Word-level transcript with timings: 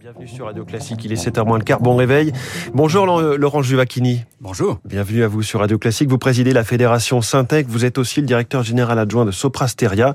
Bienvenue 0.00 0.28
sur 0.28 0.46
Radio 0.46 0.64
Classique, 0.64 1.04
il 1.04 1.12
est 1.12 1.16
7h 1.16 1.44
moins 1.44 1.58
le 1.58 1.64
quart, 1.64 1.80
bon 1.80 1.96
réveil. 1.96 2.32
Bonjour 2.72 3.04
Laurent 3.04 3.62
Juvacchini. 3.62 4.22
Bonjour. 4.40 4.78
Bienvenue 4.84 5.24
à 5.24 5.28
vous 5.28 5.42
sur 5.42 5.58
Radio 5.58 5.76
Classique. 5.76 6.08
Vous 6.08 6.18
présidez 6.18 6.52
la 6.52 6.62
fédération 6.62 7.20
Syntec, 7.20 7.66
vous 7.66 7.84
êtes 7.84 7.98
aussi 7.98 8.20
le 8.20 8.26
directeur 8.28 8.62
général 8.62 9.00
adjoint 9.00 9.24
de 9.24 9.32
Soprasteria 9.32 10.14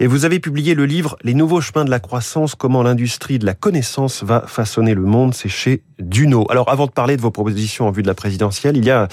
et 0.00 0.06
vous 0.06 0.26
avez 0.26 0.38
publié 0.38 0.74
le 0.74 0.84
livre 0.84 1.16
Les 1.22 1.32
nouveaux 1.32 1.62
chemins 1.62 1.86
de 1.86 1.90
la 1.90 1.98
croissance, 1.98 2.54
comment 2.54 2.82
l'industrie 2.82 3.38
de 3.38 3.46
la 3.46 3.54
connaissance 3.54 4.22
va 4.22 4.42
façonner 4.46 4.92
le 4.92 5.02
monde, 5.02 5.32
c'est 5.32 5.48
chez 5.48 5.82
Duno. 6.02 6.46
Alors 6.50 6.70
avant 6.70 6.86
de 6.86 6.90
parler 6.90 7.16
de 7.16 7.22
vos 7.22 7.30
propositions 7.30 7.86
en 7.86 7.90
vue 7.90 8.02
de 8.02 8.06
la 8.06 8.14
présidentielle, 8.14 8.76
il 8.76 8.84
y 8.84 8.90
a 8.90 9.08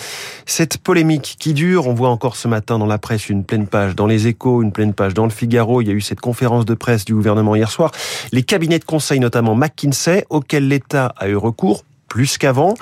cette 0.46 0.78
polémique 0.78 1.38
qui 1.40 1.54
dure, 1.54 1.88
on 1.88 1.94
voit 1.94 2.10
encore 2.10 2.36
ce 2.36 2.48
matin 2.48 2.80
dans 2.80 2.86
la 2.86 2.98
presse 2.98 3.30
une 3.30 3.44
pleine 3.44 3.68
page 3.68 3.96
dans 3.96 4.08
les 4.08 4.28
échos, 4.28 4.62
une 4.62 4.72
pleine 4.72 4.94
page 4.94 5.14
dans 5.14 5.26
le 5.26 5.32
Figaro, 5.32 5.82
il 5.82 5.88
y 5.88 5.92
a 5.92 5.94
eu 5.94 6.02
cette 6.02 6.20
conférence 6.20 6.66
de 6.66 6.74
presse 6.74 7.06
du 7.06 7.14
gouvernement 7.14 7.56
hier 7.56 7.70
soir, 7.70 7.92
les 8.32 8.44
cabinets 8.44 8.80
de 8.80 8.86
conseil 8.86 9.20
notamment 9.20 9.56
McKinsey 9.56 10.26
auquel 10.30 10.68
l'État 10.68 11.14
a 11.18 11.28
eu 11.30 11.36
recours 11.36 11.84
plus 12.10 12.38
qu'avant. 12.38 12.74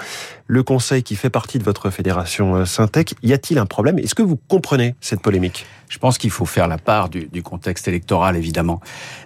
Le 0.48 0.64
conseil 0.64 1.04
qui 1.04 1.16
fait 1.16 1.30
partie 1.30 1.60
de 1.60 1.64
votre 1.64 1.90
fédération 1.90 2.56
euh, 2.56 2.66
Syntec, 2.66 3.14
y 3.22 3.34
a-t-il 3.34 3.60
un 3.60 3.66
problème? 3.66 4.00
Est-ce 4.00 4.16
que 4.16 4.24
vous 4.24 4.40
comprenez 4.48 4.96
cette 5.02 5.22
polémique? 5.22 5.66
Je 5.90 6.00
pense 6.00 6.18
qu'il 6.18 6.32
faut 6.32 6.46
faire 6.46 6.68
la 6.68 6.78
part 6.78 7.10
du, 7.10 7.44
contexte 7.44 7.88
électoral, 7.88 8.36
évidemment. 8.36 8.82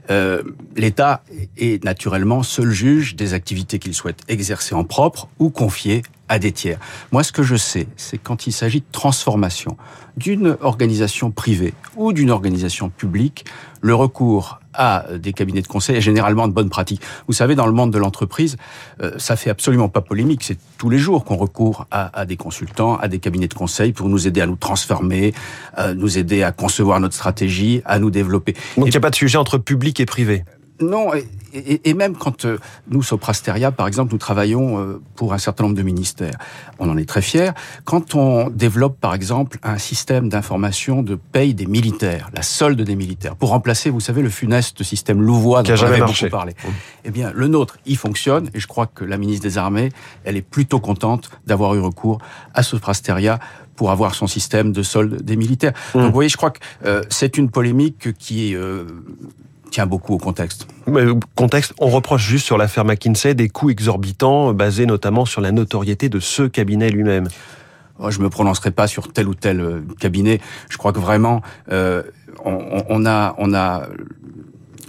Euh, 0.09 0.43
L'État 0.75 1.23
est 1.57 1.83
naturellement 1.83 2.43
seul 2.43 2.71
juge 2.71 3.15
des 3.15 3.33
activités 3.33 3.79
qu'il 3.79 3.93
souhaite 3.93 4.21
exercer 4.27 4.75
en 4.75 4.83
propre 4.83 5.27
ou 5.39 5.49
confier 5.49 6.03
à 6.31 6.39
des 6.39 6.53
tiers. 6.53 6.79
Moi, 7.11 7.23
ce 7.23 7.33
que 7.33 7.43
je 7.43 7.57
sais, 7.57 7.87
c'est 7.97 8.17
quand 8.17 8.47
il 8.47 8.53
s'agit 8.53 8.79
de 8.79 8.85
transformation 8.93 9.75
d'une 10.15 10.55
organisation 10.61 11.29
privée 11.29 11.73
ou 11.97 12.13
d'une 12.13 12.31
organisation 12.31 12.89
publique, 12.89 13.43
le 13.81 13.93
recours 13.93 14.61
à 14.73 15.05
des 15.19 15.33
cabinets 15.33 15.61
de 15.61 15.67
conseil 15.67 15.97
est 15.97 16.01
généralement 16.01 16.47
de 16.47 16.53
bonne 16.53 16.69
pratique. 16.69 17.01
Vous 17.27 17.33
savez, 17.33 17.55
dans 17.55 17.65
le 17.65 17.73
monde 17.73 17.91
de 17.91 17.97
l'entreprise, 17.97 18.55
euh, 19.01 19.11
ça 19.17 19.35
fait 19.35 19.49
absolument 19.49 19.89
pas 19.89 19.99
polémique. 19.99 20.43
C'est 20.43 20.57
tous 20.77 20.89
les 20.89 20.97
jours 20.97 21.25
qu'on 21.25 21.35
recourt 21.35 21.85
à, 21.91 22.25
des 22.25 22.37
consultants, 22.37 22.95
à 22.95 23.09
des 23.09 23.19
cabinets 23.19 23.49
de 23.49 23.53
conseil 23.53 23.91
pour 23.91 24.07
nous 24.07 24.25
aider 24.25 24.39
à 24.39 24.45
nous 24.45 24.55
transformer, 24.55 25.33
à 25.73 25.93
nous 25.93 26.17
aider 26.17 26.43
à 26.43 26.53
concevoir 26.53 27.01
notre 27.01 27.15
stratégie, 27.15 27.81
à 27.83 27.99
nous 27.99 28.09
développer. 28.09 28.53
Donc 28.77 28.87
il 28.87 28.91
n'y 28.91 28.95
a 28.95 29.01
pas 29.01 29.09
de 29.09 29.15
sujet 29.15 29.37
entre 29.37 29.57
public 29.57 29.99
et 29.99 30.05
privé? 30.05 30.45
Non, 30.79 31.11
et, 31.53 31.93
même 31.93 32.15
quand 32.15 32.45
euh, 32.45 32.57
nous, 32.89 33.03
Soprasteria, 33.03 33.71
par 33.71 33.87
exemple, 33.87 34.11
nous 34.13 34.17
travaillons 34.17 34.79
euh, 34.79 35.01
pour 35.15 35.33
un 35.33 35.37
certain 35.37 35.63
nombre 35.63 35.75
de 35.75 35.81
ministères, 35.81 36.37
on 36.79 36.89
en 36.89 36.97
est 36.97 37.07
très 37.07 37.21
fiers. 37.21 37.51
Quand 37.83 38.15
on 38.15 38.49
développe, 38.49 38.99
par 38.99 39.13
exemple, 39.13 39.57
un 39.63 39.77
système 39.77 40.29
d'information 40.29 41.03
de 41.03 41.15
paye 41.15 41.53
des 41.53 41.65
militaires, 41.65 42.29
la 42.33 42.41
solde 42.41 42.81
des 42.81 42.95
militaires, 42.95 43.35
pour 43.35 43.49
remplacer, 43.49 43.89
vous 43.89 43.99
savez, 43.99 44.21
le 44.21 44.29
funeste 44.29 44.83
système 44.83 45.21
louvois 45.21 45.63
dont 45.63 45.73
on 45.73 45.83
avait 45.83 45.99
beaucoup 45.99 46.29
parlé, 46.29 46.53
mmh. 46.53 46.67
eh 47.05 47.11
bien, 47.11 47.31
le 47.33 47.47
nôtre, 47.47 47.77
il 47.85 47.97
fonctionne, 47.97 48.49
et 48.53 48.59
je 48.59 48.67
crois 48.67 48.87
que 48.87 49.03
la 49.03 49.17
ministre 49.17 49.43
des 49.43 49.57
Armées, 49.57 49.89
elle 50.23 50.37
est 50.37 50.41
plutôt 50.41 50.79
contente 50.79 51.29
d'avoir 51.45 51.75
eu 51.75 51.79
recours 51.79 52.19
à 52.53 52.63
Soprasteria 52.63 53.39
pour 53.75 53.91
avoir 53.91 54.15
son 54.15 54.27
système 54.27 54.71
de 54.71 54.83
solde 54.83 55.21
des 55.21 55.35
militaires. 55.35 55.73
Mmh. 55.93 55.99
Donc, 55.99 56.07
vous 56.07 56.13
voyez, 56.13 56.29
je 56.29 56.37
crois 56.37 56.51
que 56.51 56.59
euh, 56.85 57.01
c'est 57.09 57.37
une 57.37 57.49
polémique 57.49 58.13
qui 58.17 58.51
est 58.51 58.57
tient 59.71 59.87
beaucoup 59.87 60.13
au 60.13 60.17
contexte. 60.17 60.67
Mais, 60.85 61.03
contexte, 61.35 61.73
on 61.79 61.87
reproche 61.87 62.27
juste 62.27 62.45
sur 62.45 62.57
l'affaire 62.57 62.85
McKinsey 62.85 63.33
des 63.33 63.49
coûts 63.49 63.71
exorbitants 63.71 64.53
basés 64.53 64.85
notamment 64.85 65.25
sur 65.25 65.41
la 65.41 65.51
notoriété 65.51 66.09
de 66.09 66.19
ce 66.19 66.43
cabinet 66.43 66.89
lui-même. 66.89 67.27
Oh, 67.97 68.11
je 68.11 68.19
me 68.19 68.29
prononcerai 68.29 68.71
pas 68.71 68.87
sur 68.87 69.11
tel 69.13 69.27
ou 69.27 69.35
tel 69.35 69.61
euh, 69.61 69.81
cabinet. 69.99 70.39
Je 70.69 70.77
crois 70.77 70.91
que 70.91 70.99
vraiment, 70.99 71.41
euh, 71.71 72.03
on, 72.43 72.83
on, 72.89 73.05
a, 73.05 73.35
on 73.37 73.53
a 73.53 73.87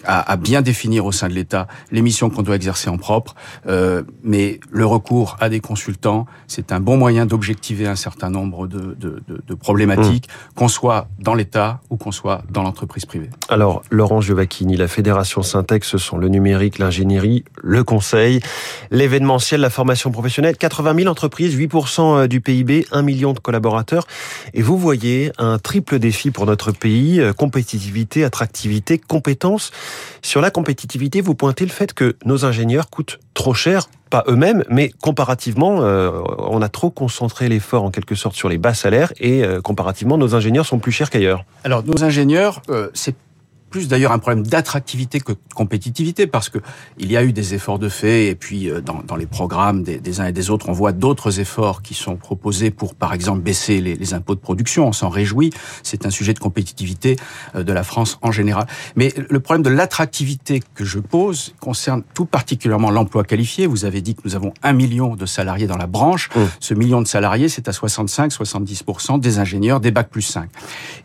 à, 0.04 0.36
bien 0.36 0.62
définir 0.62 1.06
au 1.06 1.12
sein 1.12 1.28
de 1.28 1.34
l'État 1.34 1.66
les 1.90 2.02
missions 2.02 2.30
qu'on 2.30 2.42
doit 2.42 2.56
exercer 2.56 2.88
en 2.88 2.98
propre. 2.98 3.34
Euh, 3.66 4.02
mais 4.22 4.60
le 4.70 4.86
recours 4.86 5.36
à 5.40 5.48
des 5.48 5.60
consultants, 5.60 6.26
c'est 6.46 6.72
un 6.72 6.80
bon 6.80 6.96
moyen 6.96 7.26
d'objectiver 7.26 7.86
un 7.86 7.96
certain 7.96 8.30
nombre 8.30 8.66
de, 8.66 8.96
de, 8.98 9.22
de, 9.28 9.42
de 9.46 9.54
problématiques, 9.54 10.28
mmh. 10.28 10.54
qu'on 10.54 10.68
soit 10.68 11.08
dans 11.18 11.34
l'État 11.34 11.80
ou 11.90 11.96
qu'on 11.96 12.12
soit 12.12 12.42
dans 12.50 12.62
l'entreprise 12.62 13.06
privée. 13.06 13.30
Alors, 13.48 13.82
Laurent 13.90 14.20
Giovacchini, 14.20 14.76
la 14.76 14.88
Fédération 14.88 15.42
Syntex, 15.42 15.88
ce 15.88 15.98
sont 15.98 16.18
le 16.18 16.28
numérique, 16.28 16.78
l'ingénierie, 16.78 17.44
le 17.62 17.84
conseil, 17.84 18.40
l'événementiel, 18.90 19.60
la 19.60 19.70
formation 19.70 20.10
professionnelle. 20.10 20.56
80 20.56 20.94
000 20.96 21.08
entreprises, 21.08 21.56
8% 21.56 22.26
du 22.26 22.40
PIB, 22.40 22.86
1 22.92 23.02
million 23.02 23.32
de 23.32 23.38
collaborateurs. 23.38 24.06
Et 24.54 24.62
vous 24.62 24.78
voyez 24.78 25.32
un 25.38 25.58
triple 25.58 25.98
défi 25.98 26.30
pour 26.30 26.46
notre 26.46 26.72
pays, 26.72 27.20
euh, 27.20 27.32
compétitivité, 27.32 28.24
attractivité, 28.24 28.98
compétences. 28.98 29.70
Sur 30.22 30.40
la 30.40 30.50
compétitivité, 30.50 31.20
vous 31.20 31.34
pointez 31.34 31.64
le 31.64 31.70
fait 31.70 31.92
que 31.92 32.16
nos 32.24 32.44
ingénieurs 32.44 32.90
coûtent 32.90 33.18
trop 33.34 33.54
cher 33.54 33.88
pas 34.12 34.24
eux-mêmes, 34.28 34.62
mais 34.68 34.92
comparativement, 35.00 35.78
euh, 35.80 36.10
on 36.36 36.60
a 36.60 36.68
trop 36.68 36.90
concentré 36.90 37.48
l'effort 37.48 37.82
en 37.82 37.90
quelque 37.90 38.14
sorte 38.14 38.36
sur 38.36 38.50
les 38.50 38.58
bas 38.58 38.74
salaires 38.74 39.10
et 39.18 39.42
euh, 39.42 39.62
comparativement, 39.62 40.18
nos 40.18 40.34
ingénieurs 40.34 40.66
sont 40.66 40.78
plus 40.78 40.92
chers 40.92 41.08
qu'ailleurs. 41.08 41.46
Alors, 41.64 41.82
nos 41.82 42.04
ingénieurs, 42.04 42.60
euh, 42.68 42.90
c'est 42.92 43.16
plus 43.72 43.88
d'ailleurs 43.88 44.12
un 44.12 44.20
problème 44.20 44.46
d'attractivité 44.46 45.18
que 45.18 45.32
de 45.32 45.38
compétitivité, 45.54 46.28
parce 46.28 46.48
que 46.48 46.58
il 46.98 47.10
y 47.10 47.16
a 47.16 47.24
eu 47.24 47.32
des 47.32 47.54
efforts 47.54 47.80
de 47.80 47.88
fait, 47.88 48.28
et 48.28 48.34
puis 48.36 48.70
euh, 48.70 48.80
dans, 48.80 49.02
dans 49.04 49.16
les 49.16 49.26
programmes 49.26 49.82
des, 49.82 49.98
des, 49.98 50.20
uns 50.20 50.26
et 50.26 50.32
des 50.32 50.50
autres, 50.50 50.68
on 50.68 50.72
voit 50.72 50.92
d'autres 50.92 51.40
efforts 51.40 51.82
qui 51.82 51.94
sont 51.94 52.16
proposés 52.16 52.70
pour, 52.70 52.94
par 52.94 53.14
exemple, 53.14 53.40
baisser 53.40 53.80
les, 53.80 53.96
les 53.96 54.14
impôts 54.14 54.34
de 54.34 54.40
production. 54.40 54.86
On 54.86 54.92
s'en 54.92 55.08
réjouit. 55.08 55.50
C'est 55.82 56.06
un 56.06 56.10
sujet 56.10 56.34
de 56.34 56.38
compétitivité 56.38 57.16
euh, 57.56 57.64
de 57.64 57.72
la 57.72 57.82
France 57.82 58.18
en 58.22 58.30
général. 58.30 58.66
Mais 58.94 59.12
le 59.28 59.40
problème 59.40 59.62
de 59.62 59.70
l'attractivité 59.70 60.62
que 60.74 60.84
je 60.84 61.00
pose 61.00 61.54
concerne 61.58 62.02
tout 62.14 62.26
particulièrement 62.26 62.90
l'emploi 62.90 63.24
qualifié. 63.24 63.66
Vous 63.66 63.86
avez 63.86 64.02
dit 64.02 64.14
que 64.14 64.20
nous 64.24 64.36
avons 64.36 64.52
un 64.62 64.74
million 64.74 65.16
de 65.16 65.26
salariés 65.26 65.66
dans 65.66 65.78
la 65.78 65.86
branche. 65.86 66.28
Mmh. 66.36 66.40
Ce 66.60 66.74
million 66.74 67.00
de 67.00 67.08
salariés, 67.08 67.48
c'est 67.48 67.68
à 67.68 67.72
65-70% 67.72 69.18
des 69.18 69.38
ingénieurs, 69.38 69.80
des 69.80 69.90
bacs 69.90 70.10
plus 70.10 70.22
5. 70.22 70.50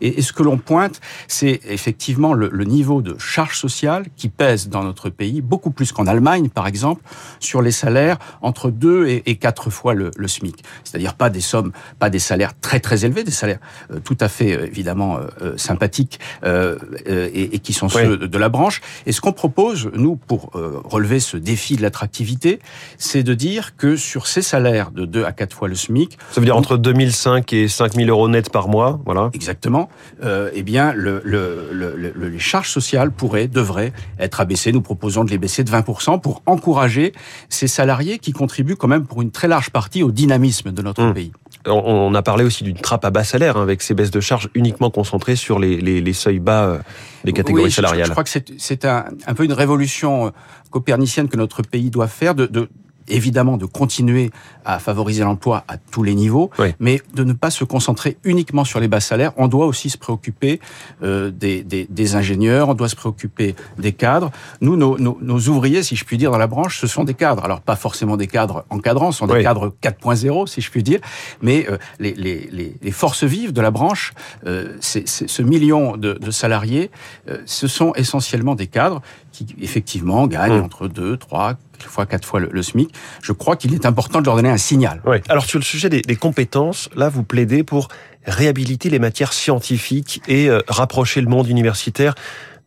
Et, 0.02 0.18
et 0.18 0.22
ce 0.22 0.34
que 0.34 0.42
l'on 0.42 0.58
pointe, 0.58 1.00
c'est 1.28 1.60
effectivement 1.66 2.34
le, 2.34 2.57
le 2.58 2.64
niveau 2.64 3.02
de 3.02 3.16
charge 3.18 3.56
sociale 3.56 4.06
qui 4.16 4.28
pèse 4.28 4.68
dans 4.68 4.82
notre 4.82 5.10
pays, 5.10 5.40
beaucoup 5.40 5.70
plus 5.70 5.92
qu'en 5.92 6.08
Allemagne, 6.08 6.48
par 6.48 6.66
exemple, 6.66 7.02
sur 7.38 7.62
les 7.62 7.70
salaires 7.70 8.18
entre 8.42 8.70
deux 8.70 9.06
et, 9.06 9.36
quatre 9.36 9.70
fois 9.70 9.94
le, 9.94 10.10
SMIC. 10.26 10.64
C'est-à-dire 10.82 11.14
pas 11.14 11.30
des 11.30 11.40
sommes, 11.40 11.70
pas 12.00 12.10
des 12.10 12.18
salaires 12.18 12.52
très 12.60 12.80
très 12.80 13.04
élevés, 13.04 13.22
des 13.22 13.30
salaires 13.30 13.60
euh, 13.92 14.00
tout 14.00 14.16
à 14.20 14.28
fait 14.28 14.52
euh, 14.52 14.66
évidemment 14.66 15.18
euh, 15.18 15.56
sympathiques 15.56 16.18
et, 16.44 17.58
qui 17.60 17.72
sont 17.72 17.88
ceux 17.88 18.16
de 18.16 18.38
la 18.38 18.48
branche. 18.48 18.80
Et 19.06 19.12
ce 19.12 19.20
qu'on 19.20 19.32
propose, 19.32 19.90
nous, 19.94 20.16
pour 20.16 20.50
relever 20.54 21.20
ce 21.20 21.36
défi 21.36 21.76
de 21.76 21.82
l'attractivité, 21.82 22.58
c'est 22.96 23.22
de 23.22 23.34
dire 23.34 23.76
que 23.76 23.96
sur 23.96 24.26
ces 24.26 24.42
salaires 24.42 24.90
de 24.90 25.04
deux 25.04 25.24
à 25.24 25.32
quatre 25.32 25.54
fois 25.54 25.68
le 25.68 25.74
SMIC... 25.74 26.18
Ça 26.32 26.40
veut 26.40 26.44
dire 26.44 26.56
entre 26.56 26.76
2005 26.76 27.52
et 27.52 27.68
5000 27.68 28.10
euros 28.10 28.28
net 28.28 28.50
par 28.50 28.68
mois, 28.68 29.00
voilà. 29.04 29.30
Exactement. 29.32 29.88
eh 30.22 30.62
bien, 30.62 30.92
le, 30.92 31.22
le, 31.24 31.68
le, 31.72 32.28
les 32.28 32.38
charges 32.48 32.70
sociales 32.70 33.12
pourraient, 33.12 33.46
devraient 33.46 33.92
être 34.18 34.40
abaissées. 34.40 34.72
Nous 34.72 34.80
proposons 34.80 35.24
de 35.24 35.30
les 35.30 35.38
baisser 35.38 35.62
de 35.62 35.70
20% 35.70 36.20
pour 36.20 36.42
encourager 36.46 37.12
ces 37.48 37.68
salariés 37.68 38.18
qui 38.18 38.32
contribuent 38.32 38.76
quand 38.76 38.88
même 38.88 39.06
pour 39.06 39.22
une 39.22 39.30
très 39.30 39.48
large 39.48 39.70
partie 39.70 40.02
au 40.02 40.10
dynamisme 40.10 40.72
de 40.72 40.82
notre 40.82 41.04
mmh. 41.04 41.14
pays. 41.14 41.32
On 41.66 42.14
a 42.14 42.22
parlé 42.22 42.44
aussi 42.44 42.64
d'une 42.64 42.76
trappe 42.76 43.04
à 43.04 43.10
bas 43.10 43.24
salaire 43.24 43.56
hein, 43.56 43.62
avec 43.62 43.82
ces 43.82 43.92
baisses 43.94 44.10
de 44.10 44.20
charges 44.20 44.48
uniquement 44.54 44.90
concentrées 44.90 45.36
sur 45.36 45.58
les, 45.58 45.80
les, 45.80 46.00
les 46.00 46.12
seuils 46.12 46.38
bas 46.38 46.64
euh, 46.64 46.78
des 47.24 47.32
catégories 47.32 47.70
salariales. 47.70 48.06
Je, 48.06 48.12
crois 48.12 48.24
que 48.24 48.30
c'est 48.30 48.84
un, 48.84 49.04
un, 49.26 49.34
peu 49.34 49.44
une 49.44 49.52
révolution 49.52 50.26
euh, 50.26 50.30
copernicienne 50.70 51.28
que 51.28 51.36
notre 51.36 51.62
pays 51.62 51.90
doit 51.90 52.08
faire 52.08 52.34
de, 52.34 52.46
de 52.46 52.68
évidemment 53.08 53.56
de 53.56 53.66
continuer 53.66 54.30
à 54.64 54.78
favoriser 54.78 55.24
l'emploi 55.24 55.64
à 55.68 55.76
tous 55.78 56.02
les 56.02 56.14
niveaux, 56.14 56.50
mais 56.78 57.00
de 57.14 57.24
ne 57.24 57.32
pas 57.32 57.50
se 57.50 57.64
concentrer 57.64 58.18
uniquement 58.24 58.64
sur 58.64 58.80
les 58.80 58.88
bas 58.88 59.00
salaires. 59.00 59.32
On 59.36 59.48
doit 59.48 59.66
aussi 59.66 59.90
se 59.90 59.98
préoccuper 59.98 60.60
euh, 61.02 61.30
des, 61.30 61.62
des, 61.62 61.86
des, 61.88 62.14
ingénieurs, 62.16 62.68
on 62.68 62.74
doit 62.74 62.88
se 62.88 62.96
préoccuper 62.96 63.54
des 63.78 63.92
cadres. 63.92 64.30
Nous, 64.60 64.76
nos, 64.76 64.98
nos, 64.98 65.18
nos, 65.20 65.40
ouvriers, 65.48 65.82
si 65.82 65.96
je 65.96 66.04
puis 66.04 66.18
dire, 66.18 66.30
dans 66.30 66.38
la 66.38 66.46
branche, 66.46 66.80
ce 66.80 66.86
sont 66.86 67.04
des 67.04 67.14
cadres. 67.14 67.44
Alors 67.44 67.60
pas 67.60 67.76
forcément 67.76 68.16
des 68.16 68.26
cadres 68.26 68.64
encadrants, 68.70 69.12
ce 69.12 69.18
sont 69.18 69.26
des 69.26 69.42
cadres 69.42 69.74
4.0, 69.82 70.46
si 70.46 70.60
je 70.60 70.70
puis 70.70 70.82
dire, 70.82 71.00
mais 71.42 71.66
euh, 71.68 71.78
les, 71.98 72.12
les, 72.14 72.74
les, 72.82 72.90
forces 72.90 73.24
vives 73.24 73.52
de 73.52 73.60
la 73.60 73.70
branche, 73.70 74.12
euh, 74.46 74.76
c'est, 74.80 75.08
ce 75.08 75.42
million 75.42 75.96
de, 75.96 76.14
de 76.14 76.30
salariés, 76.30 76.90
euh, 77.28 77.38
ce 77.46 77.66
sont 77.68 77.92
essentiellement 77.94 78.54
des 78.54 78.66
cadres 78.66 79.02
qui 79.32 79.46
effectivement 79.60 80.26
gagnent 80.26 80.60
mmh. 80.60 80.64
entre 80.64 80.88
2, 80.88 81.16
3, 81.16 81.54
fois 81.78 82.06
quatre 82.06 82.24
fois 82.24 82.40
le, 82.40 82.62
SMIC. 82.62 82.92
Je 83.22 83.32
crois 83.32 83.56
qu'il 83.56 83.74
est 83.74 83.86
important 83.86 84.20
de 84.20 84.26
leur 84.26 84.36
donner 84.36 84.50
un 84.50 84.58
signal. 84.58 85.00
Oui. 85.06 85.18
Alors 85.28 85.44
sur 85.44 85.58
le 85.58 85.64
sujet 85.64 85.88
des, 85.88 86.02
des 86.02 86.16
compétences, 86.16 86.88
là 86.96 87.08
vous 87.08 87.22
plaidez 87.22 87.62
pour 87.62 87.88
réhabiliter 88.26 88.90
les 88.90 88.98
matières 88.98 89.32
scientifiques 89.32 90.20
et 90.28 90.48
euh, 90.48 90.60
rapprocher 90.68 91.20
le 91.20 91.28
monde 91.28 91.48
universitaire 91.48 92.14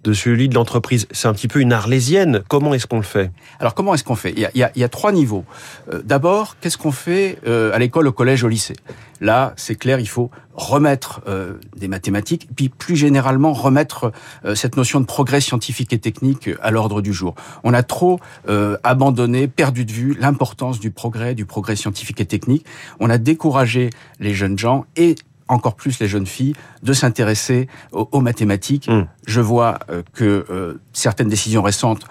de 0.04 0.14
celui 0.14 0.50
de 0.50 0.56
l'entreprise. 0.56 1.08
C'est 1.12 1.28
un 1.28 1.34
petit 1.34 1.48
peu 1.48 1.60
une 1.60 1.74
arlésienne. 1.74 2.44
Comment 2.48 2.74
est-ce 2.74 2.88
qu'on 2.88 2.98
le 2.98 3.04
fait? 3.04 3.32
Alors 3.60 3.74
comment 3.76 3.94
est-ce 3.94 4.04
qu'on 4.04 4.16
fait? 4.16 4.32
Il 4.32 4.40
y, 4.40 4.46
a, 4.46 4.52
il, 4.54 4.60
y 4.60 4.64
a, 4.64 4.72
il 4.76 4.82
y, 4.82 4.84
a, 4.84 4.90
trois 4.90 5.12
niveaux. 5.12 5.46
Euh, 5.94 6.02
D'abord, 6.04 6.58
qu'est-ce 6.60 6.78
qu'on 6.78 6.92
fait 6.92 7.38
euh, 7.48 7.74
à 7.74 7.80
l'école, 7.80 8.08
au 8.08 8.12
collège, 8.12 8.44
au 8.44 8.48
lycée? 8.48 8.76
Là, 9.22 9.54
c'est 9.56 9.76
clair, 9.76 10.00
il 10.00 10.08
faut 10.08 10.32
remettre 10.56 11.22
euh, 11.28 11.54
des 11.78 11.88
mathématiques, 11.88 12.48
puis 12.56 12.70
plus 12.70 12.96
généralement 12.96 13.54
remettre 13.54 14.12
euh, 14.46 14.56
cette 14.56 14.78
notion 14.78 15.00
de 15.00 15.06
progrès 15.06 15.42
scientifique 15.42 15.94
et 15.94 16.00
technique 16.00 16.50
à 16.62 16.72
l'ordre 16.72 17.02
du 17.02 17.14
jour. 17.14 17.36
On 17.64 17.74
a 17.74 17.84
trop 17.84 18.20
euh, 18.50 18.78
abandonné, 18.84 19.48
perdu 19.48 19.86
de 19.86 19.92
vue 19.92 20.18
l'importance 20.20 20.80
du 20.80 20.90
progrès, 20.90 21.36
du 21.36 21.46
progrès 21.46 21.76
scientifique 21.76 22.20
et 22.20 22.26
technique. 22.26 22.66
On 23.00 23.10
a 23.12 23.20
découragé 23.20 23.92
les 24.20 24.34
jeunes 24.34 24.58
gens 24.58 24.86
et 24.96 25.16
encore 25.52 25.76
plus 25.76 26.00
les 26.00 26.08
jeunes 26.08 26.26
filles 26.26 26.56
de 26.84 26.94
s'intéresser 26.94 27.68
aux, 27.92 28.08
aux, 28.12 28.22
mathématiques. 28.22 28.88
Mmh. 28.88 29.08
Je 29.28 29.42
vois 29.42 29.80
euh, 29.90 30.02
que 30.14 30.46
euh, 30.50 30.82
certaines 30.94 31.30
décisions 31.30 31.62
récentes 31.62 32.06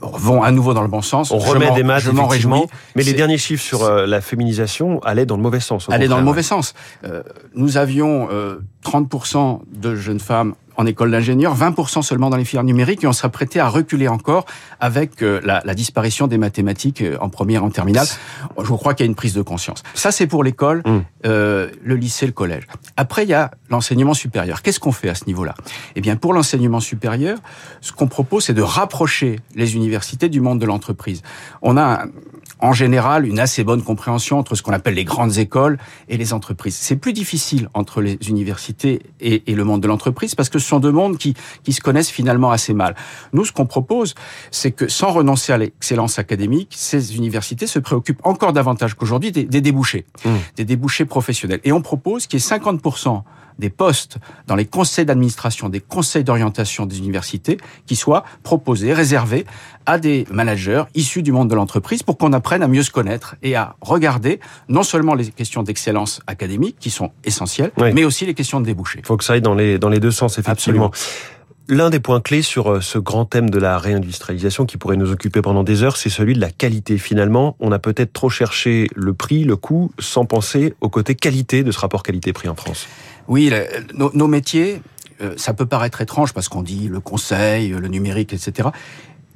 vont 0.00 0.42
à 0.42 0.50
nouveau 0.50 0.74
dans 0.74 0.82
le 0.82 0.88
bon 0.88 1.02
sens. 1.02 1.30
On 1.30 1.38
remet 1.38 1.70
des 1.72 1.82
maths, 1.82 2.02
je 2.02 2.10
m'en 2.10 2.26
réjouis. 2.26 2.66
Mais 2.94 3.02
les 3.02 3.14
derniers 3.14 3.38
chiffres 3.38 3.64
sur 3.64 3.82
euh, 3.82 4.06
la 4.06 4.20
féminisation 4.20 5.00
allaient 5.02 5.26
dans 5.26 5.36
le 5.36 5.42
mauvais 5.42 5.60
sens. 5.60 5.88
Allaient 5.90 6.08
dans 6.08 6.18
le 6.18 6.24
mauvais 6.24 6.42
sens. 6.42 6.74
Nous 7.54 7.76
avions 7.76 8.28
euh, 8.30 8.60
30% 8.84 9.60
de 9.72 9.96
jeunes 9.96 10.20
femmes 10.20 10.54
en 10.78 10.86
école 10.86 11.10
d'ingénieur, 11.10 11.56
20% 11.56 12.02
seulement 12.02 12.30
dans 12.30 12.36
les 12.36 12.44
filières 12.44 12.64
numériques, 12.64 13.02
et 13.02 13.06
on 13.08 13.12
serait 13.12 13.30
prêté 13.30 13.58
à 13.58 13.68
reculer 13.68 14.06
encore 14.06 14.46
avec 14.78 15.22
euh, 15.22 15.40
la, 15.44 15.60
la, 15.64 15.74
disparition 15.74 16.28
des 16.28 16.38
mathématiques 16.38 17.02
euh, 17.02 17.18
en 17.20 17.28
première, 17.28 17.64
en 17.64 17.70
terminale. 17.70 18.06
Je 18.56 18.72
crois 18.72 18.94
qu'il 18.94 19.04
y 19.04 19.08
a 19.08 19.10
une 19.10 19.16
prise 19.16 19.34
de 19.34 19.42
conscience. 19.42 19.82
Ça, 19.94 20.12
c'est 20.12 20.28
pour 20.28 20.44
l'école, 20.44 20.82
mmh. 20.86 20.98
euh, 21.26 21.68
le 21.82 21.96
lycée, 21.96 22.26
le 22.26 22.32
collège. 22.32 22.62
Après, 22.96 23.24
il 23.24 23.28
y 23.28 23.34
a 23.34 23.50
l'enseignement 23.70 24.14
supérieur. 24.14 24.62
Qu'est-ce 24.62 24.78
qu'on 24.78 24.92
fait 24.92 25.08
à 25.08 25.16
ce 25.16 25.24
niveau-là? 25.26 25.56
Eh 25.96 26.00
bien, 26.00 26.14
pour 26.14 26.32
l'enseignement 26.32 26.80
supérieur, 26.80 27.38
ce 27.80 27.90
qu'on 27.90 28.06
propose, 28.06 28.44
c'est 28.44 28.54
de 28.54 28.62
rapprocher 28.62 29.40
les 29.56 29.74
universités 29.74 30.28
du 30.28 30.40
monde 30.40 30.60
de 30.60 30.66
l'entreprise. 30.66 31.22
On 31.60 31.76
a 31.76 32.04
en 32.60 32.72
général 32.72 33.26
une 33.26 33.38
assez 33.38 33.64
bonne 33.64 33.82
compréhension 33.82 34.38
entre 34.38 34.54
ce 34.54 34.62
qu'on 34.62 34.72
appelle 34.72 34.94
les 34.94 35.04
grandes 35.04 35.38
écoles 35.38 35.78
et 36.08 36.16
les 36.16 36.32
entreprises. 36.32 36.76
C'est 36.76 36.96
plus 36.96 37.12
difficile 37.12 37.68
entre 37.74 38.00
les 38.00 38.18
universités 38.28 39.02
et, 39.20 39.50
et 39.50 39.54
le 39.54 39.64
monde 39.64 39.80
de 39.80 39.88
l'entreprise 39.88 40.34
parce 40.34 40.48
que 40.48 40.58
ce 40.58 40.66
sont 40.66 40.80
deux 40.80 40.92
mondes 40.92 41.18
qui, 41.18 41.34
qui 41.64 41.72
se 41.72 41.80
connaissent 41.80 42.10
finalement 42.10 42.50
assez 42.50 42.74
mal. 42.74 42.94
Nous, 43.32 43.44
ce 43.44 43.52
qu'on 43.52 43.66
propose, 43.66 44.14
c'est 44.50 44.72
que 44.72 44.88
sans 44.88 45.10
renoncer 45.10 45.52
à 45.52 45.58
l'excellence 45.58 46.18
académique, 46.18 46.74
ces 46.76 47.16
universités 47.16 47.66
se 47.66 47.78
préoccupent 47.78 48.24
encore 48.24 48.52
davantage 48.52 48.94
qu'aujourd'hui 48.94 49.32
des, 49.32 49.44
des, 49.44 49.60
débouchés, 49.60 50.06
mmh. 50.24 50.30
des 50.56 50.64
débouchés 50.64 51.04
professionnels. 51.04 51.60
Et 51.64 51.72
on 51.72 51.82
propose 51.82 52.26
qu'il 52.26 52.40
y 52.40 52.42
ait 52.42 52.58
50% 52.58 53.22
des 53.58 53.70
postes 53.70 54.18
dans 54.46 54.56
les 54.56 54.64
conseils 54.64 55.04
d'administration, 55.04 55.68
des 55.68 55.80
conseils 55.80 56.24
d'orientation 56.24 56.86
des 56.86 56.98
universités 56.98 57.58
qui 57.86 57.96
soient 57.96 58.24
proposés, 58.42 58.92
réservés 58.92 59.46
à 59.86 59.98
des 59.98 60.26
managers 60.30 60.84
issus 60.94 61.22
du 61.22 61.32
monde 61.32 61.48
de 61.48 61.54
l'entreprise 61.54 62.02
pour 62.02 62.18
qu'on 62.18 62.32
apprenne 62.32 62.62
à 62.62 62.68
mieux 62.68 62.82
se 62.82 62.90
connaître 62.90 63.36
et 63.42 63.56
à 63.56 63.76
regarder 63.80 64.40
non 64.68 64.82
seulement 64.82 65.14
les 65.14 65.26
questions 65.30 65.62
d'excellence 65.62 66.20
académique 66.26 66.76
qui 66.78 66.90
sont 66.90 67.10
essentielles, 67.24 67.72
oui. 67.78 67.92
mais 67.94 68.04
aussi 68.04 68.26
les 68.26 68.34
questions 68.34 68.60
de 68.60 68.66
débouché. 68.66 69.00
Il 69.00 69.06
faut 69.06 69.16
que 69.16 69.24
ça 69.24 69.34
aille 69.34 69.40
dans 69.40 69.54
les, 69.54 69.78
dans 69.78 69.88
les 69.88 70.00
deux 70.00 70.10
sens, 70.10 70.38
effectivement. 70.38 70.86
Absolument. 70.86 70.90
L'un 71.70 71.90
des 71.90 72.00
points 72.00 72.22
clés 72.22 72.40
sur 72.40 72.72
euh, 72.72 72.80
ce 72.80 72.96
grand 72.96 73.26
thème 73.26 73.50
de 73.50 73.58
la 73.58 73.76
réindustrialisation 73.76 74.64
qui 74.64 74.78
pourrait 74.78 74.96
nous 74.96 75.12
occuper 75.12 75.42
pendant 75.42 75.64
des 75.64 75.82
heures, 75.82 75.98
c'est 75.98 76.08
celui 76.08 76.32
de 76.32 76.40
la 76.40 76.50
qualité. 76.50 76.96
Finalement, 76.96 77.56
on 77.60 77.72
a 77.72 77.78
peut-être 77.78 78.14
trop 78.14 78.30
cherché 78.30 78.88
le 78.94 79.12
prix, 79.12 79.44
le 79.44 79.56
coût, 79.56 79.90
sans 79.98 80.24
penser 80.24 80.72
au 80.80 80.88
côté 80.88 81.14
qualité 81.14 81.62
de 81.64 81.70
ce 81.70 81.78
rapport 81.78 82.02
qualité-prix 82.02 82.48
en 82.48 82.54
France. 82.54 82.88
Oui, 83.28 83.52
nos, 83.94 84.10
nos, 84.14 84.26
métiers, 84.26 84.82
euh, 85.20 85.34
ça 85.36 85.52
peut 85.52 85.66
paraître 85.66 86.00
étrange 86.00 86.32
parce 86.32 86.48
qu'on 86.48 86.62
dit 86.62 86.88
le 86.88 87.00
conseil, 87.00 87.68
le 87.68 87.88
numérique, 87.88 88.32
etc. 88.32 88.70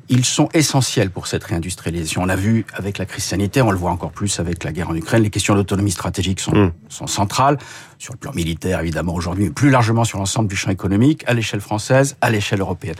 Ils 0.08 0.24
sont 0.24 0.48
essentiels 0.52 1.10
pour 1.10 1.26
cette 1.26 1.44
réindustrialisation. 1.44 2.22
On 2.22 2.26
l'a 2.26 2.36
vu 2.36 2.66
avec 2.74 2.98
la 2.98 3.06
crise 3.06 3.24
sanitaire, 3.24 3.66
on 3.66 3.70
le 3.70 3.78
voit 3.78 3.90
encore 3.90 4.10
plus 4.10 4.40
avec 4.40 4.64
la 4.64 4.72
guerre 4.72 4.90
en 4.90 4.94
Ukraine. 4.94 5.22
Les 5.22 5.30
questions 5.30 5.54
d'autonomie 5.54 5.90
stratégique 5.90 6.40
sont, 6.40 6.54
mmh. 6.54 6.72
sont 6.88 7.06
centrales 7.06 7.56
sur 7.98 8.12
le 8.12 8.18
plan 8.18 8.32
militaire, 8.32 8.80
évidemment, 8.80 9.14
aujourd'hui, 9.14 9.44
mais 9.44 9.50
plus 9.50 9.70
largement 9.70 10.04
sur 10.04 10.18
l'ensemble 10.18 10.48
du 10.48 10.56
champ 10.56 10.70
économique, 10.70 11.22
à 11.26 11.34
l'échelle 11.34 11.60
française, 11.60 12.16
à 12.20 12.30
l'échelle 12.30 12.60
européenne. 12.60 12.96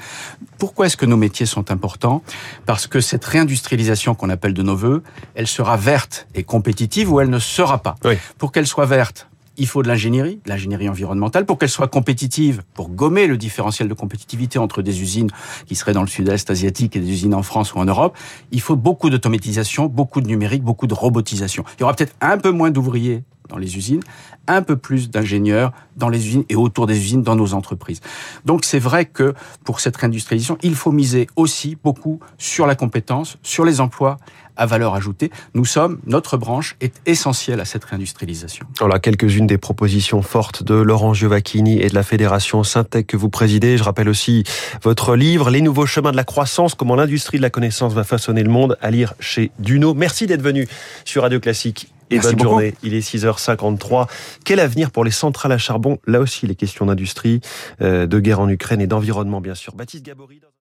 Pourquoi 0.58 0.86
est-ce 0.86 0.96
que 0.96 1.06
nos 1.06 1.16
métiers 1.16 1.44
sont 1.44 1.70
importants? 1.70 2.22
Parce 2.66 2.86
que 2.86 3.00
cette 3.00 3.24
réindustrialisation 3.24 4.14
qu'on 4.14 4.30
appelle 4.30 4.54
de 4.54 4.62
nos 4.62 4.76
voeux, 4.76 5.02
elle 5.34 5.48
sera 5.48 5.76
verte 5.76 6.28
et 6.34 6.44
compétitive 6.44 7.12
ou 7.12 7.20
elle 7.20 7.30
ne 7.30 7.40
sera 7.40 7.82
pas. 7.82 7.96
Oui. 8.04 8.16
Pour 8.38 8.52
qu'elle 8.52 8.66
soit 8.66 8.86
verte, 8.86 9.28
il 9.56 9.66
faut 9.66 9.82
de 9.82 9.88
l'ingénierie, 9.88 10.40
de 10.44 10.50
l'ingénierie 10.50 10.88
environnementale, 10.88 11.46
pour 11.46 11.58
qu'elle 11.58 11.69
soit 11.69 11.88
compétitive, 11.88 12.62
pour 12.75 12.88
gommer 12.88 13.26
le 13.26 13.37
différentiel 13.37 13.88
de 13.88 13.94
compétitivité 13.94 14.58
entre 14.58 14.82
des 14.82 15.02
usines 15.02 15.31
qui 15.66 15.75
seraient 15.75 15.93
dans 15.93 16.02
le 16.02 16.08
sud-est 16.08 16.50
asiatique 16.50 16.96
et 16.96 17.00
des 17.00 17.10
usines 17.10 17.34
en 17.34 17.43
France 17.43 17.75
ou 17.75 17.78
en 17.78 17.84
Europe. 17.84 18.16
Il 18.50 18.60
faut 18.60 18.76
beaucoup 18.76 19.10
d'automatisation, 19.10 19.87
beaucoup 19.87 20.20
de 20.20 20.26
numérique, 20.26 20.62
beaucoup 20.62 20.87
de 20.87 20.94
robotisation. 20.94 21.64
Il 21.78 21.81
y 21.81 21.84
aura 21.84 21.94
peut-être 21.94 22.14
un 22.20 22.38
peu 22.38 22.50
moins 22.50 22.70
d'ouvriers 22.70 23.25
dans 23.52 23.58
les 23.58 23.76
usines, 23.76 24.02
un 24.49 24.62
peu 24.62 24.76
plus 24.76 25.10
d'ingénieurs 25.10 25.72
dans 25.96 26.08
les 26.08 26.26
usines 26.26 26.44
et 26.49 26.56
autour 26.56 26.87
des 26.87 26.96
usines 26.96 27.22
dans 27.22 27.37
nos 27.37 27.54
entreprises. 27.54 28.00
Donc 28.44 28.64
c'est 28.64 28.78
vrai 28.78 29.04
que 29.04 29.34
pour 29.64 29.81
cette 29.81 29.96
réindustrialisation, 29.96 30.58
il 30.62 30.75
faut 30.75 30.90
miser 30.90 31.26
aussi 31.37 31.76
beaucoup 31.84 32.19
sur 32.38 32.66
la 32.66 32.75
compétence, 32.75 33.37
sur 33.43 33.64
les 33.64 33.81
emplois 33.81 34.16
à 34.56 34.66
valeur 34.66 34.94
ajoutée. 34.94 35.31
Nous 35.54 35.64
sommes, 35.64 35.99
notre 36.06 36.37
branche 36.37 36.76
est 36.81 36.94
essentielle 37.06 37.60
à 37.60 37.64
cette 37.64 37.84
réindustrialisation. 37.84 38.66
Voilà 38.78 38.99
quelques-unes 38.99 39.46
des 39.46 39.58
propositions 39.58 40.20
fortes 40.22 40.62
de 40.62 40.75
Laurent 40.75 41.14
Giovacchini 41.14 41.81
et 41.81 41.88
de 41.88 41.94
la 41.94 42.02
Fédération 42.02 42.62
Syntec 42.62 43.06
que 43.06 43.16
vous 43.16 43.31
présidez. 43.31 43.78
Je 43.78 43.84
rappelle 43.84 44.08
aussi 44.08 44.44
votre 44.82 45.16
livre, 45.16 45.50
Les 45.50 45.62
nouveaux 45.62 45.87
chemins 45.87 46.12
de 46.12 46.16
la 46.16 46.25
croissance, 46.25 46.75
comment 46.75 46.96
l'industrie 46.96 47.38
de 47.38 47.43
la 47.43 47.50
connaissance 47.50 47.94
va 47.94 48.04
façonner 48.04 48.43
le 48.43 48.50
monde, 48.50 48.76
à 48.82 48.90
lire 48.90 49.14
chez 49.20 49.52
Duno. 49.58 49.94
Merci 49.94 50.26
d'être 50.26 50.43
venu 50.43 50.69
sur 51.04 51.22
Radio 51.22 51.40
Classique 51.40 51.93
et 52.12 52.17
Merci 52.17 52.29
bonne 52.29 52.37
beaucoup. 52.37 52.50
journée. 52.50 52.75
Il 52.82 52.94
est 52.94 53.00
6h53. 53.00 54.06
Quel 54.44 54.61
avenir 54.61 54.91
pour 54.91 55.05
les 55.05 55.11
centrales 55.11 55.53
à 55.53 55.59
charbon? 55.59 55.99
Là 56.06 56.20
aussi, 56.20 56.47
les 56.47 56.55
questions 56.55 56.85
d'industrie, 56.87 57.41
euh, 57.81 58.06
de 58.06 58.20
guerre 58.20 58.41
en 58.41 58.49
Ukraine 58.50 58.82
et 58.82 58.87
d'environnement, 58.87 59.41
bien 59.41 59.55
sûr. 59.55 59.75
Baptiste 59.75 60.05
Gabory. 60.05 60.43